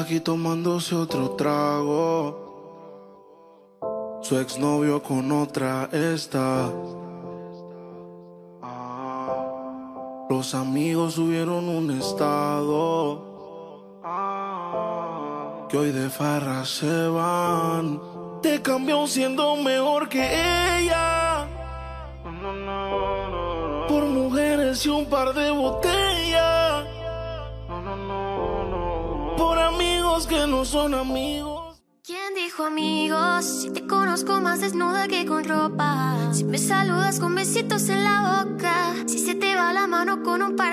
Aquí 0.00 0.20
tomándose 0.20 0.94
otro 0.94 1.30
trago. 1.30 2.46
Su 4.22 4.38
exnovio 4.38 5.02
con 5.02 5.32
otra 5.32 5.88
está. 5.90 6.70
Ah, 8.62 10.26
los 10.30 10.54
amigos 10.54 11.14
subieron 11.14 11.68
un 11.68 11.90
estado. 11.90 13.98
Ah, 14.04 15.66
que 15.68 15.76
hoy 15.76 15.90
de 15.90 16.08
farra 16.08 16.64
se 16.64 17.08
van. 17.08 18.00
Te 18.40 18.62
cambió 18.62 19.04
siendo 19.08 19.56
mejor 19.56 20.08
que 20.08 20.78
ella. 20.78 21.48
Por 23.88 24.04
mujeres 24.04 24.86
y 24.86 24.90
un 24.90 25.06
par 25.06 25.34
de 25.34 25.50
botellas. 25.50 26.57
Amigos 30.18 30.26
que 30.26 30.46
no 30.46 30.64
son 30.64 30.94
amigos. 30.94 31.82
¿Quién 32.02 32.34
dijo 32.34 32.64
amigos? 32.64 33.44
Si 33.44 33.70
te 33.70 33.86
conozco 33.86 34.40
más 34.40 34.60
desnuda 34.60 35.06
que 35.06 35.24
con 35.26 35.44
ropa. 35.44 36.16
Si 36.32 36.44
me 36.44 36.58
saludas 36.58 37.20
con 37.20 37.34
besitos 37.34 37.88
en 37.88 38.02
la 38.02 38.44
boca. 38.44 38.94
Si 39.06 39.18
se 39.18 39.34
te 39.34 39.54
va 39.54 39.72
la 39.72 39.86
mano 39.86 40.22
con 40.22 40.42
un 40.42 40.56
par 40.56 40.67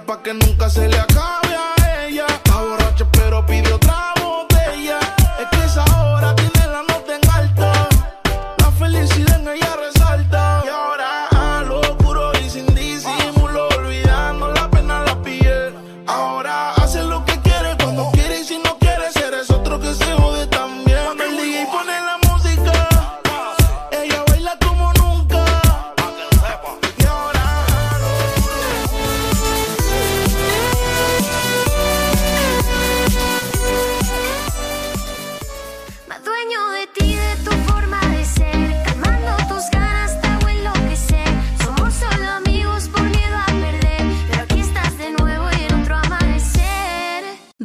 pa' 0.00 0.22
que 0.22 0.34
nunca 0.34 0.68
se 0.68 0.88
le 0.88 0.98
acabe 0.98 1.54
a 1.54 2.06
ella. 2.06 2.26
Está 2.26 2.60
borracha 2.60 3.06
pero 3.12 3.44
pide 3.46 3.72